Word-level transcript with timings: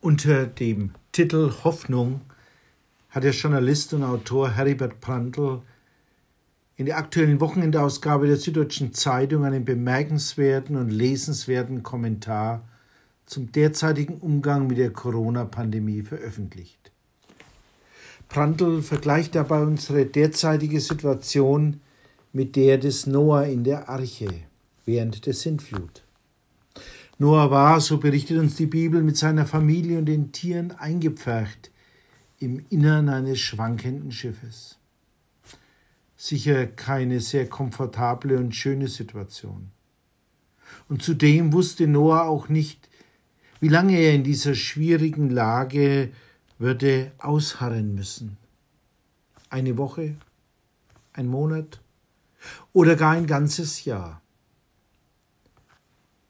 Unter 0.00 0.46
dem 0.46 0.92
Titel 1.10 1.52
Hoffnung 1.64 2.20
hat 3.08 3.24
der 3.24 3.32
Journalist 3.32 3.92
und 3.94 4.04
Autor 4.04 4.52
Heribert 4.52 5.00
Prantl 5.00 5.60
in 6.76 6.86
der 6.86 6.98
aktuellen 6.98 7.40
Wochenendausgabe 7.40 8.28
der 8.28 8.36
Süddeutschen 8.36 8.94
Zeitung 8.94 9.44
einen 9.44 9.64
bemerkenswerten 9.64 10.76
und 10.76 10.90
lesenswerten 10.90 11.82
Kommentar 11.82 12.62
zum 13.26 13.50
derzeitigen 13.50 14.18
Umgang 14.18 14.68
mit 14.68 14.78
der 14.78 14.92
Corona-Pandemie 14.92 16.02
veröffentlicht. 16.02 16.92
Prantl 18.28 18.82
vergleicht 18.82 19.34
dabei 19.34 19.62
unsere 19.62 20.06
derzeitige 20.06 20.80
Situation 20.80 21.80
mit 22.32 22.54
der 22.54 22.78
des 22.78 23.08
Noah 23.08 23.46
in 23.46 23.64
der 23.64 23.88
Arche 23.88 24.28
während 24.84 25.26
der 25.26 25.34
Sintflut. 25.34 26.04
Noah 27.20 27.50
war, 27.50 27.80
so 27.80 27.98
berichtet 27.98 28.38
uns 28.38 28.54
die 28.54 28.66
Bibel, 28.66 29.02
mit 29.02 29.16
seiner 29.16 29.44
Familie 29.44 29.98
und 29.98 30.06
den 30.06 30.30
Tieren 30.30 30.70
eingepfercht 30.70 31.72
im 32.38 32.64
Innern 32.70 33.08
eines 33.08 33.40
schwankenden 33.40 34.12
Schiffes. 34.12 34.78
Sicher 36.16 36.66
keine 36.68 37.20
sehr 37.20 37.48
komfortable 37.48 38.38
und 38.38 38.54
schöne 38.54 38.86
Situation. 38.86 39.72
Und 40.88 41.02
zudem 41.02 41.52
wusste 41.52 41.88
Noah 41.88 42.22
auch 42.22 42.48
nicht, 42.48 42.88
wie 43.60 43.68
lange 43.68 43.98
er 43.98 44.14
in 44.14 44.22
dieser 44.22 44.54
schwierigen 44.54 45.28
Lage 45.28 46.12
würde 46.58 47.10
ausharren 47.18 47.96
müssen. 47.96 48.36
Eine 49.50 49.76
Woche, 49.76 50.14
ein 51.12 51.26
Monat 51.26 51.80
oder 52.72 52.94
gar 52.94 53.12
ein 53.12 53.26
ganzes 53.26 53.84
Jahr. 53.84 54.22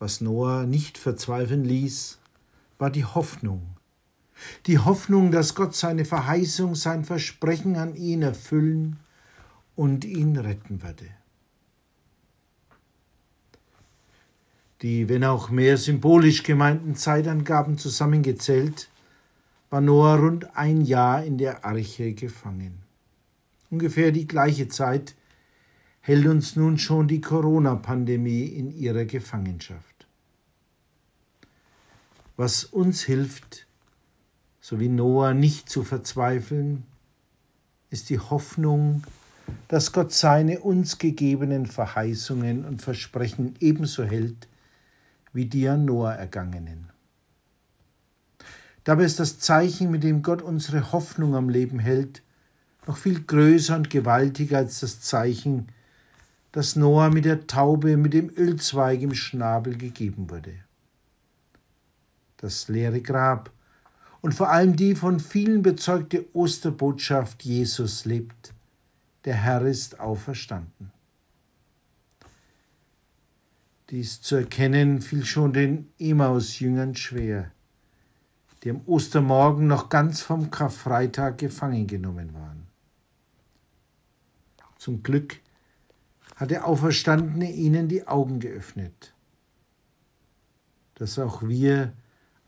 Was 0.00 0.22
Noah 0.22 0.64
nicht 0.64 0.96
verzweifeln 0.96 1.62
ließ, 1.62 2.18
war 2.78 2.88
die 2.88 3.04
Hoffnung. 3.04 3.76
Die 4.64 4.78
Hoffnung, 4.78 5.30
dass 5.30 5.54
Gott 5.54 5.76
seine 5.76 6.06
Verheißung, 6.06 6.74
sein 6.74 7.04
Versprechen 7.04 7.76
an 7.76 7.94
ihn 7.94 8.22
erfüllen 8.22 8.98
und 9.76 10.06
ihn 10.06 10.38
retten 10.38 10.82
würde. 10.82 11.04
Die, 14.80 15.10
wenn 15.10 15.22
auch 15.22 15.50
mehr 15.50 15.76
symbolisch 15.76 16.44
gemeinten 16.44 16.94
Zeitangaben 16.94 17.76
zusammengezählt, 17.76 18.88
war 19.68 19.82
Noah 19.82 20.14
rund 20.14 20.56
ein 20.56 20.80
Jahr 20.80 21.22
in 21.22 21.36
der 21.36 21.66
Arche 21.66 22.14
gefangen. 22.14 22.80
Ungefähr 23.68 24.12
die 24.12 24.26
gleiche 24.26 24.68
Zeit 24.68 25.14
hält 26.00 26.26
uns 26.26 26.56
nun 26.56 26.78
schon 26.78 27.08
die 27.08 27.20
Corona-Pandemie 27.20 28.44
in 28.44 28.70
ihrer 28.70 29.04
Gefangenschaft 29.04 29.90
was 32.40 32.64
uns 32.64 33.02
hilft, 33.02 33.66
so 34.62 34.80
wie 34.80 34.88
Noah 34.88 35.34
nicht 35.34 35.68
zu 35.68 35.84
verzweifeln, 35.84 36.84
ist 37.90 38.08
die 38.08 38.18
Hoffnung, 38.18 39.02
dass 39.68 39.92
Gott 39.92 40.10
seine 40.10 40.60
uns 40.60 40.96
gegebenen 40.96 41.66
Verheißungen 41.66 42.64
und 42.64 42.80
Versprechen 42.80 43.56
ebenso 43.60 44.04
hält 44.04 44.48
wie 45.34 45.44
die 45.44 45.68
an 45.68 45.84
Noah 45.84 46.14
ergangenen. 46.14 46.88
Dabei 48.84 49.04
ist 49.04 49.20
das 49.20 49.38
Zeichen, 49.38 49.90
mit 49.90 50.02
dem 50.02 50.22
Gott 50.22 50.40
unsere 50.40 50.92
Hoffnung 50.92 51.34
am 51.34 51.50
Leben 51.50 51.78
hält, 51.78 52.22
noch 52.86 52.96
viel 52.96 53.22
größer 53.22 53.76
und 53.76 53.90
gewaltiger 53.90 54.56
als 54.56 54.80
das 54.80 55.02
Zeichen, 55.02 55.66
das 56.52 56.76
Noah 56.76 57.10
mit 57.10 57.24
der 57.24 57.46
Taube 57.46 57.96
mit 57.96 58.12
dem 58.12 58.30
Ölzweig 58.36 59.02
im 59.02 59.14
Schnabel 59.14 59.76
gegeben 59.76 60.30
wurde 60.30 60.54
das 62.40 62.68
leere 62.68 63.00
Grab 63.00 63.50
und 64.22 64.34
vor 64.34 64.50
allem 64.50 64.76
die 64.76 64.94
von 64.94 65.20
vielen 65.20 65.62
bezeugte 65.62 66.24
Osterbotschaft 66.34 67.42
Jesus 67.44 68.04
lebt. 68.04 68.52
Der 69.24 69.34
Herr 69.34 69.62
ist 69.62 70.00
auferstanden. 70.00 70.90
Dies 73.90 74.22
zu 74.22 74.36
erkennen 74.36 75.02
fiel 75.02 75.24
schon 75.24 75.52
den 75.52 75.88
Emmaus-Jüngern 75.98 76.94
schwer, 76.94 77.50
die 78.62 78.70
am 78.70 78.82
Ostermorgen 78.86 79.66
noch 79.66 79.88
ganz 79.88 80.22
vom 80.22 80.50
Karfreitag 80.50 81.38
gefangen 81.38 81.86
genommen 81.86 82.32
waren. 82.32 82.66
Zum 84.78 85.02
Glück 85.02 85.40
hat 86.40 86.50
der 86.50 86.66
Auferstandene 86.66 87.52
ihnen 87.52 87.88
die 87.88 88.08
Augen 88.08 88.40
geöffnet, 88.40 89.12
dass 90.94 91.18
auch 91.18 91.42
wir 91.46 91.92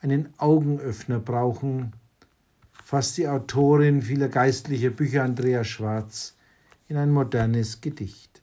einen 0.01 0.33
Augenöffner 0.39 1.19
brauchen, 1.19 1.93
fasst 2.73 3.19
die 3.19 3.29
Autorin 3.29 4.01
vieler 4.01 4.31
geistlicher 4.31 4.89
Bücher 4.89 5.25
Andrea 5.25 5.63
Schwarz 5.63 6.37
in 6.89 6.97
ein 6.97 7.11
modernes 7.11 7.83
Gedicht. 7.83 8.41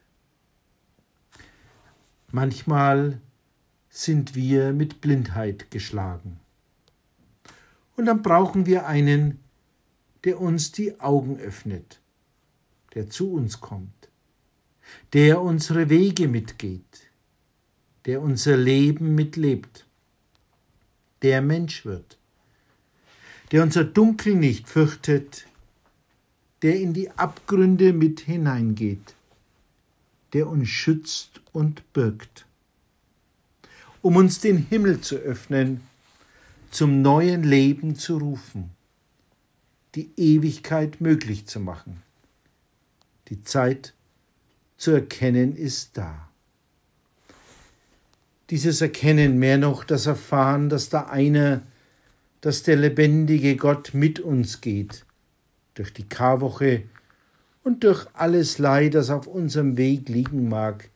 Manchmal 2.30 3.20
sind 3.88 4.36
wir 4.36 4.72
mit 4.72 5.00
Blindheit 5.00 5.72
geschlagen. 5.72 6.38
Und 7.96 8.06
dann 8.06 8.22
brauchen 8.22 8.66
wir 8.66 8.86
einen, 8.86 9.40
der 10.22 10.40
uns 10.40 10.70
die 10.70 11.00
Augen 11.00 11.40
öffnet, 11.40 12.00
der 12.94 13.10
zu 13.10 13.32
uns 13.32 13.60
kommt, 13.60 14.09
der 15.12 15.40
unsere 15.40 15.90
Wege 15.90 16.28
mitgeht, 16.28 17.10
der 18.06 18.22
unser 18.22 18.56
Leben 18.56 19.14
mitlebt 19.14 19.86
der 21.22 21.42
Mensch 21.42 21.84
wird, 21.84 22.18
der 23.52 23.62
unser 23.62 23.84
Dunkel 23.84 24.34
nicht 24.34 24.68
fürchtet, 24.68 25.46
der 26.62 26.78
in 26.78 26.92
die 26.92 27.10
Abgründe 27.10 27.92
mit 27.92 28.20
hineingeht, 28.20 29.14
der 30.32 30.46
uns 30.46 30.68
schützt 30.68 31.40
und 31.52 31.92
birgt, 31.92 32.46
um 34.02 34.16
uns 34.16 34.40
den 34.40 34.66
Himmel 34.66 35.00
zu 35.00 35.16
öffnen, 35.16 35.82
zum 36.70 37.02
neuen 37.02 37.42
Leben 37.42 37.96
zu 37.96 38.18
rufen, 38.18 38.70
die 39.94 40.10
Ewigkeit 40.16 41.00
möglich 41.00 41.46
zu 41.46 41.58
machen. 41.58 42.02
Die 43.28 43.42
Zeit 43.42 43.92
zu 44.80 44.92
erkennen 44.92 45.56
ist 45.56 45.98
da. 45.98 46.30
Dieses 48.48 48.80
Erkennen, 48.80 49.38
mehr 49.38 49.58
noch 49.58 49.84
das 49.84 50.06
Erfahren, 50.06 50.70
dass 50.70 50.88
da 50.88 51.02
einer, 51.02 51.62
dass 52.40 52.62
der 52.62 52.76
lebendige 52.76 53.56
Gott 53.56 53.92
mit 53.92 54.20
uns 54.20 54.62
geht, 54.62 55.04
durch 55.74 55.92
die 55.92 56.08
Karwoche 56.08 56.84
und 57.62 57.84
durch 57.84 58.06
alles 58.14 58.56
Leid, 58.56 58.94
das 58.94 59.10
auf 59.10 59.26
unserem 59.26 59.76
Weg 59.76 60.08
liegen 60.08 60.48
mag, 60.48 60.88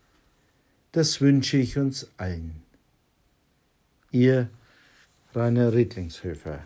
das 0.92 1.20
wünsche 1.20 1.58
ich 1.58 1.76
uns 1.76 2.08
allen. 2.16 2.62
Ihr 4.10 4.48
Rainer 5.34 5.74
Redlingshöfer 5.74 6.60